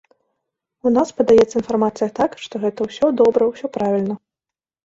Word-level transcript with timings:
У 0.89 0.91
нас 0.95 1.11
падаецца 1.19 1.53
інфармацыя 1.59 2.07
так, 2.21 2.31
што 2.47 2.63
гэта 2.65 2.79
ўсё 2.91 3.13
добра, 3.21 3.41
усё 3.55 3.67
правільна. 3.77 4.15